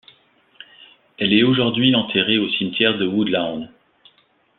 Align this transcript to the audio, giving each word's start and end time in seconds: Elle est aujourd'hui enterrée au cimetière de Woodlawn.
Elle 1.19 1.31
est 1.31 1.43
aujourd'hui 1.43 1.93
enterrée 1.93 2.39
au 2.39 2.49
cimetière 2.49 2.97
de 2.97 3.05
Woodlawn. 3.05 3.69